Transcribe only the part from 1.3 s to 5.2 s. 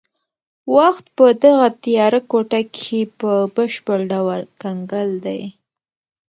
دغه تیاره کوټه کې په بشپړ ډول کنګل